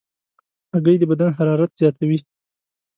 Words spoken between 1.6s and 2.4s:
زیاتوي.